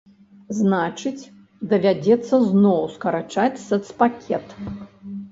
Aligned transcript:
Значыць, 0.59 1.29
давядзецца 1.73 2.35
зноў 2.49 2.79
скарачаць 2.93 3.61
сацпакет. 3.67 4.57